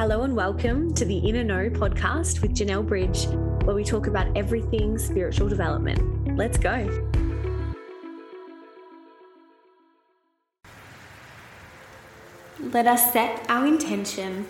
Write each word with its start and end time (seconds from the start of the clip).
Hello 0.00 0.22
and 0.22 0.34
welcome 0.34 0.94
to 0.94 1.04
the 1.04 1.18
Inner 1.18 1.44
Know 1.44 1.68
podcast 1.68 2.40
with 2.40 2.54
Janelle 2.54 2.86
Bridge, 2.86 3.26
where 3.66 3.76
we 3.76 3.84
talk 3.84 4.06
about 4.06 4.34
everything 4.34 4.96
spiritual 4.96 5.46
development. 5.46 6.38
Let's 6.38 6.56
go. 6.56 6.88
Let 12.58 12.86
us 12.86 13.12
set 13.12 13.44
our 13.50 13.66
intention 13.66 14.46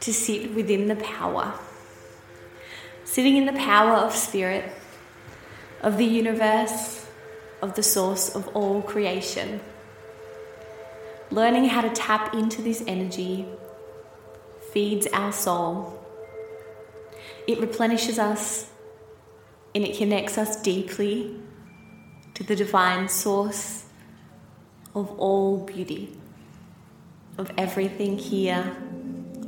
to 0.00 0.12
sit 0.12 0.52
within 0.56 0.88
the 0.88 0.96
power. 0.96 1.54
Sitting 3.04 3.36
in 3.36 3.46
the 3.46 3.52
power 3.52 3.92
of 3.92 4.12
spirit, 4.12 4.72
of 5.82 5.98
the 5.98 6.04
universe, 6.04 7.06
of 7.62 7.76
the 7.76 7.82
source 7.84 8.34
of 8.34 8.48
all 8.48 8.82
creation. 8.82 9.60
Learning 11.30 11.66
how 11.66 11.80
to 11.80 11.90
tap 11.90 12.34
into 12.34 12.60
this 12.60 12.82
energy 12.88 13.46
feeds 14.74 15.06
our 15.12 15.32
soul. 15.32 16.04
It 17.46 17.60
replenishes 17.60 18.18
us 18.18 18.68
and 19.72 19.84
it 19.84 19.96
connects 19.96 20.36
us 20.36 20.60
deeply 20.60 21.36
to 22.34 22.42
the 22.42 22.56
divine 22.56 23.08
source 23.08 23.84
of 24.96 25.16
all 25.18 25.58
beauty, 25.58 26.16
of 27.38 27.52
everything 27.56 28.18
here 28.18 28.76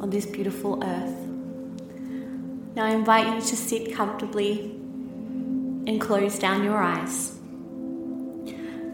on 0.01 0.10
this 0.10 0.27
beautiful 0.27 0.82
earth. 0.84 1.18
Now 2.77 2.84
I 2.84 2.90
invite 2.90 3.27
you 3.27 3.40
to 3.40 3.56
sit 3.56 3.95
comfortably 3.95 4.60
and 5.88 6.01
close 6.01 6.38
down 6.38 6.62
your 6.62 6.79
eyes, 6.79 7.37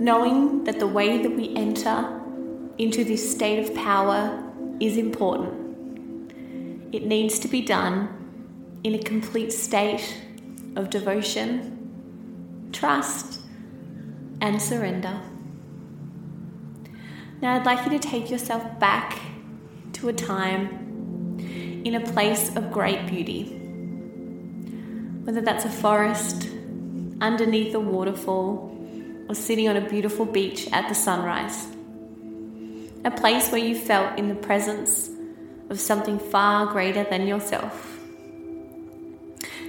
knowing 0.00 0.64
that 0.64 0.78
the 0.78 0.86
way 0.86 1.22
that 1.22 1.30
we 1.30 1.54
enter 1.56 2.20
into 2.78 3.04
this 3.04 3.30
state 3.30 3.58
of 3.58 3.74
power 3.74 4.42
is 4.80 4.96
important. 4.96 5.61
It 6.92 7.06
needs 7.06 7.38
to 7.38 7.48
be 7.48 7.62
done 7.62 8.78
in 8.84 8.94
a 8.94 8.98
complete 8.98 9.50
state 9.50 10.22
of 10.76 10.90
devotion, 10.90 12.68
trust, 12.70 13.40
and 14.42 14.60
surrender. 14.60 15.20
Now, 17.40 17.54
I'd 17.54 17.64
like 17.64 17.84
you 17.84 17.98
to 17.98 17.98
take 17.98 18.30
yourself 18.30 18.78
back 18.78 19.18
to 19.94 20.08
a 20.08 20.12
time 20.12 21.40
in 21.84 21.94
a 21.94 22.00
place 22.00 22.54
of 22.56 22.70
great 22.70 23.06
beauty. 23.06 23.44
Whether 25.24 25.40
that's 25.40 25.64
a 25.64 25.70
forest, 25.70 26.48
underneath 27.20 27.74
a 27.74 27.80
waterfall, 27.80 28.68
or 29.28 29.34
sitting 29.34 29.68
on 29.68 29.76
a 29.76 29.88
beautiful 29.88 30.26
beach 30.26 30.68
at 30.72 30.88
the 30.88 30.94
sunrise. 30.94 31.68
A 33.04 33.10
place 33.10 33.50
where 33.50 33.64
you 33.64 33.76
felt 33.76 34.18
in 34.18 34.28
the 34.28 34.34
presence 34.34 35.11
of 35.72 35.80
something 35.80 36.18
far 36.18 36.66
greater 36.66 37.02
than 37.04 37.26
yourself. 37.26 37.98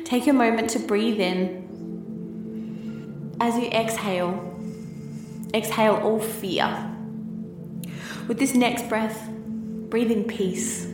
Take 0.04 0.28
a 0.28 0.34
moment 0.34 0.70
to 0.72 0.80
breathe 0.80 1.20
in. 1.20 1.64
As 3.40 3.56
you 3.56 3.70
exhale, 3.70 4.54
exhale 5.54 5.96
all 5.96 6.20
fear. 6.20 6.92
With 8.28 8.38
this 8.38 8.54
next 8.54 8.90
breath, 8.90 9.30
breathe 9.90 10.12
in 10.12 10.26
peace. 10.26 10.88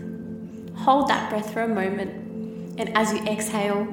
Hold 0.76 1.10
that 1.10 1.30
breath 1.32 1.52
for 1.52 1.64
a 1.64 1.68
moment, 1.68 2.12
and 2.80 2.96
as 2.96 3.12
you 3.12 3.20
exhale, 3.26 3.88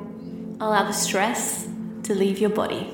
allow 0.61 0.85
the 0.85 0.93
stress 0.93 1.67
to 2.05 2.15
leave 2.15 2.39
your 2.39 2.51
body. 2.51 2.93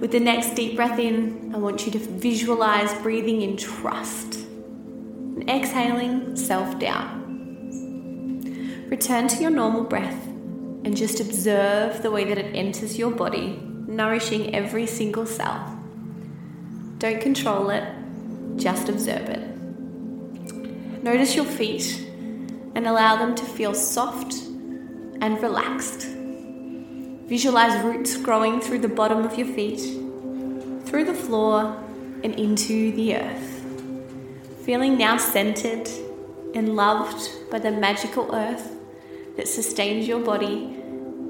With 0.00 0.10
the 0.10 0.20
next 0.20 0.54
deep 0.54 0.76
breath 0.76 0.98
in, 0.98 1.54
I 1.54 1.58
want 1.58 1.86
you 1.86 1.92
to 1.92 1.98
visualize 1.98 2.92
breathing 3.02 3.42
in 3.42 3.56
trust 3.56 4.45
and 5.36 5.50
exhaling 5.50 6.34
self 6.34 6.78
doubt. 6.78 7.10
Return 8.88 9.28
to 9.28 9.42
your 9.42 9.50
normal 9.50 9.84
breath 9.84 10.26
and 10.84 10.96
just 10.96 11.20
observe 11.20 12.02
the 12.02 12.10
way 12.10 12.24
that 12.24 12.38
it 12.38 12.54
enters 12.54 12.98
your 12.98 13.10
body, 13.10 13.60
nourishing 13.86 14.54
every 14.54 14.86
single 14.86 15.26
cell. 15.26 15.78
Don't 16.98 17.20
control 17.20 17.70
it, 17.70 17.84
just 18.56 18.88
observe 18.88 19.28
it. 19.28 21.02
Notice 21.02 21.36
your 21.36 21.44
feet 21.44 22.02
and 22.74 22.86
allow 22.86 23.16
them 23.16 23.34
to 23.34 23.44
feel 23.44 23.74
soft 23.74 24.34
and 25.20 25.40
relaxed. 25.42 26.06
Visualize 27.28 27.82
roots 27.84 28.16
growing 28.16 28.60
through 28.60 28.78
the 28.78 28.88
bottom 28.88 29.24
of 29.24 29.36
your 29.36 29.48
feet, 29.48 29.80
through 30.86 31.04
the 31.04 31.14
floor, 31.14 31.76
and 32.22 32.34
into 32.38 32.92
the 32.92 33.16
earth 33.16 33.55
feeling 34.66 34.98
now 34.98 35.16
centered 35.16 35.88
and 36.52 36.74
loved 36.74 37.30
by 37.52 37.58
the 37.60 37.70
magical 37.70 38.34
earth 38.34 38.76
that 39.36 39.46
sustains 39.46 40.08
your 40.08 40.18
body 40.18 40.76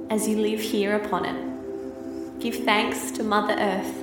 as 0.08 0.26
you 0.26 0.38
live 0.38 0.58
here 0.58 0.96
upon 0.96 1.26
it. 1.26 2.40
Give 2.40 2.54
thanks 2.64 3.10
to 3.10 3.22
Mother 3.22 3.54
Earth 3.58 3.94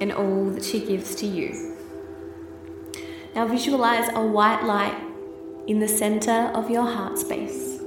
and 0.00 0.14
all 0.14 0.46
that 0.46 0.64
she 0.64 0.80
gives 0.80 1.14
to 1.16 1.26
you. 1.26 1.76
Now 3.34 3.46
visualize 3.46 4.08
a 4.14 4.26
white 4.26 4.64
light 4.64 4.96
in 5.66 5.80
the 5.80 5.88
center 5.88 6.50
of 6.54 6.70
your 6.70 6.86
heart 6.86 7.18
space. 7.18 7.78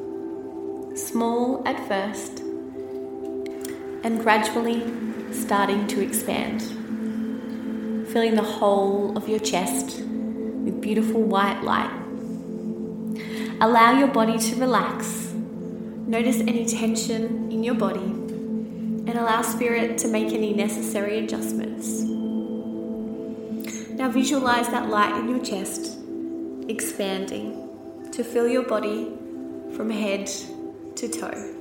Small 0.94 1.68
at 1.68 1.80
first 1.88 2.42
and 4.04 4.20
gradually 4.22 4.84
starting 5.32 5.88
to 5.88 6.02
expand. 6.02 6.62
Filling 8.10 8.36
the 8.36 8.44
whole 8.44 9.18
of 9.18 9.28
your 9.28 9.40
chest 9.40 10.04
beautiful 10.90 11.22
white 11.22 11.62
light. 11.62 11.92
Allow 13.62 14.00
your 14.00 14.08
body 14.08 14.40
to 14.40 14.56
relax. 14.56 15.32
Notice 16.08 16.40
any 16.40 16.66
tension 16.66 17.52
in 17.52 17.64
your 17.64 17.76
body 17.76 18.00
and 18.00 19.10
allow 19.10 19.44
spirit 19.44 20.00
to 20.00 20.08
make 20.08 20.34
any 20.34 20.52
necessary 20.52 21.20
adjustments. 21.20 22.02
Now 24.00 24.10
visualize 24.10 24.70
that 24.70 24.90
light 24.90 25.16
in 25.20 25.30
your 25.30 25.46
chest 25.46 26.00
expanding 26.68 27.70
to 28.12 28.24
fill 28.24 28.48
your 28.48 28.64
body 28.64 29.12
from 29.76 29.92
head 29.92 30.26
to 30.96 31.08
toe. 31.08 31.54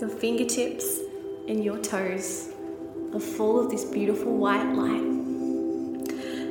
Your 0.00 0.10
fingertips 0.10 0.98
and 1.46 1.62
your 1.62 1.78
toes 1.78 2.48
are 3.14 3.20
full 3.20 3.64
of 3.64 3.70
this 3.70 3.84
beautiful 3.84 4.36
white 4.36 4.72
light. 4.72 5.19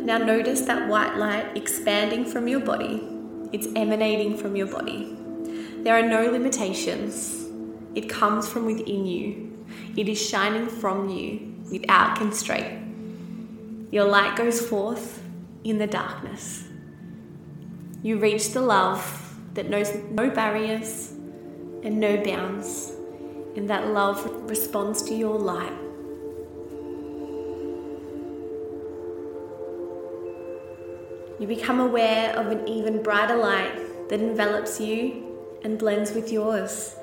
Now 0.05 0.17
notice 0.17 0.61
that 0.61 0.87
white 0.87 1.17
light 1.17 1.55
expanding 1.55 2.25
from 2.25 2.47
your 2.47 2.61
body. 2.61 3.07
It's 3.51 3.67
emanating 3.75 4.37
from 4.37 4.55
your 4.55 4.67
body. 4.67 5.15
There 5.83 5.95
are 5.95 6.07
no 6.07 6.31
limitations. 6.31 7.47
It 7.95 8.09
comes 8.09 8.47
from 8.47 8.65
within 8.65 9.05
you. 9.05 9.65
It 9.97 10.07
is 10.07 10.19
shining 10.19 10.67
from 10.67 11.09
you 11.09 11.55
without 11.71 12.15
constraint. 12.15 13.91
Your 13.91 14.05
light 14.05 14.35
goes 14.35 14.61
forth 14.61 15.21
in 15.63 15.77
the 15.77 15.88
darkness. 15.88 16.65
You 18.01 18.17
reach 18.17 18.53
the 18.53 18.61
love 18.61 19.35
that 19.55 19.69
knows 19.69 19.93
no 20.11 20.29
barriers 20.29 21.11
and 21.83 21.99
no 21.99 22.23
bounds, 22.23 22.93
and 23.55 23.69
that 23.69 23.88
love 23.88 24.25
responds 24.49 25.01
to 25.03 25.13
your 25.13 25.38
light. 25.38 25.73
You 31.39 31.47
become 31.47 31.79
aware 31.79 32.35
of 32.35 32.47
an 32.47 32.67
even 32.67 33.01
brighter 33.01 33.38
light 33.38 34.09
that 34.09 34.19
envelops 34.19 34.79
you 34.79 35.38
and 35.63 35.79
blends 35.79 36.11
with 36.11 36.31
yours, 36.31 36.95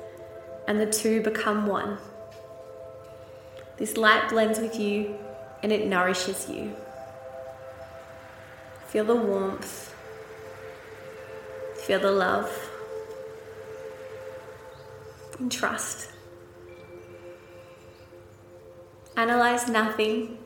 and 0.67 0.79
the 0.79 0.85
two 0.85 1.21
become 1.21 1.65
one. 1.65 1.97
This 3.77 3.97
light 3.97 4.29
blends 4.29 4.59
with 4.59 4.79
you 4.79 5.15
and 5.63 5.71
it 5.71 5.87
nourishes 5.87 6.49
you. 6.49 6.75
Feel 8.87 9.05
the 9.05 9.15
warmth, 9.15 9.93
feel 11.85 11.99
the 11.99 12.11
love, 12.11 12.69
and 15.39 15.51
trust. 15.51 16.11
Analyze 19.15 19.67
nothing 19.67 20.37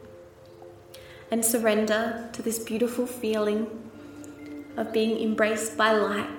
and 1.29 1.43
surrender 1.43 2.29
to 2.33 2.41
this 2.41 2.59
beautiful 2.59 3.05
feeling 3.05 3.80
of 4.77 4.91
being 4.93 5.21
embraced 5.21 5.77
by 5.77 5.91
light, 5.91 6.29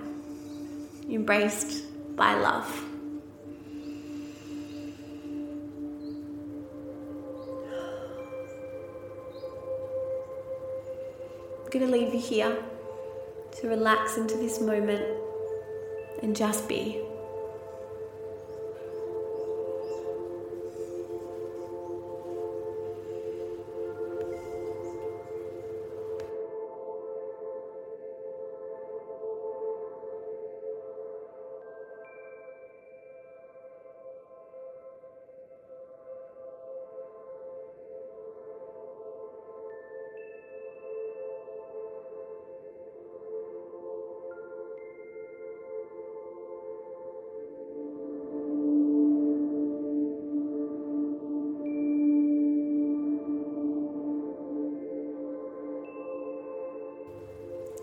embraced 1.08 1.84
by 2.16 2.34
love. 2.34 2.84
I'm 11.62 11.70
going 11.70 11.86
to 11.86 11.92
leave 11.92 12.12
you 12.12 12.20
here 12.20 12.62
to 13.60 13.68
relax 13.68 14.16
into 14.16 14.36
this 14.36 14.60
moment 14.60 15.04
and 16.22 16.36
just 16.36 16.68
be. 16.68 17.00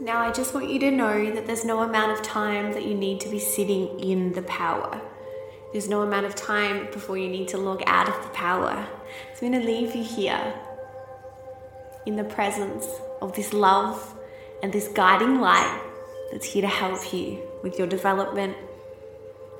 Now, 0.09 0.21
I 0.21 0.31
just 0.31 0.55
want 0.55 0.71
you 0.71 0.79
to 0.79 0.89
know 0.89 1.29
that 1.35 1.45
there's 1.45 1.63
no 1.63 1.83
amount 1.83 2.13
of 2.13 2.23
time 2.23 2.73
that 2.73 2.83
you 2.83 2.95
need 2.95 3.19
to 3.19 3.29
be 3.29 3.37
sitting 3.37 3.99
in 3.99 4.33
the 4.33 4.41
power. 4.41 4.99
There's 5.71 5.87
no 5.87 6.01
amount 6.01 6.25
of 6.25 6.33
time 6.33 6.87
before 6.91 7.15
you 7.15 7.29
need 7.29 7.47
to 7.49 7.59
log 7.59 7.83
out 7.85 8.09
of 8.09 8.15
the 8.23 8.29
power. 8.29 8.87
So 9.35 9.45
I'm 9.45 9.51
going 9.51 9.63
to 9.63 9.71
leave 9.71 9.93
you 9.93 10.03
here 10.03 10.55
in 12.07 12.15
the 12.15 12.23
presence 12.23 12.87
of 13.21 13.35
this 13.35 13.53
love 13.53 14.15
and 14.63 14.73
this 14.73 14.87
guiding 14.87 15.41
light 15.41 15.79
that's 16.31 16.47
here 16.47 16.63
to 16.63 16.67
help 16.67 17.13
you 17.13 17.43
with 17.61 17.77
your 17.77 17.85
development, 17.85 18.57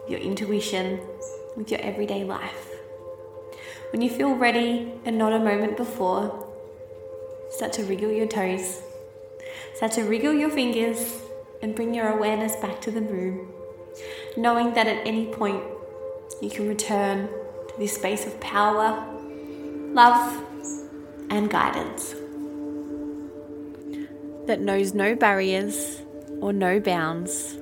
your 0.08 0.20
intuition, 0.20 1.00
with 1.58 1.70
your 1.70 1.80
everyday 1.82 2.24
life. 2.24 2.72
When 3.92 4.02
you 4.02 4.10
feel 4.10 4.34
ready 4.34 4.94
and 5.06 5.16
not 5.16 5.32
a 5.32 5.38
moment 5.38 5.78
before, 5.78 6.44
start 7.52 7.72
to 7.74 7.84
wriggle 7.84 8.12
your 8.12 8.26
toes, 8.26 8.82
start 9.80 9.94
to 9.94 10.04
wriggle 10.04 10.34
your 10.34 10.50
fingers, 10.50 11.22
and 11.62 11.74
bring 11.74 11.94
your 11.94 12.10
awareness 12.10 12.54
back 12.58 12.82
to 12.82 12.92
the 12.92 13.00
room, 13.00 13.48
knowing 14.36 14.74
that 14.74 14.88
at 14.88 15.08
any 15.08 15.28
point 15.28 15.64
you 16.42 16.50
can 16.50 16.68
return 16.68 17.30
to 17.70 17.74
this 17.78 17.96
space 17.96 18.26
of 18.26 18.38
power, 18.42 19.08
love, 19.94 20.44
and 21.30 21.50
guidance. 21.50 22.14
That 24.48 24.60
knows 24.60 24.94
no 24.94 25.16
barriers 25.16 26.02
or 26.42 26.52
no 26.52 26.82
bounds 26.82 27.58